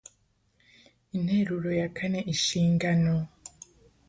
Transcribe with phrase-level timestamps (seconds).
[1.17, 3.13] interuro ya kane inshingano